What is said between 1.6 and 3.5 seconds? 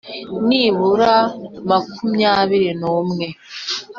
makumyabiri n umwe